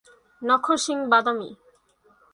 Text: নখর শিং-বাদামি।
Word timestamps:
নখর 0.41 0.77
শিং-বাদামি। 0.77 1.49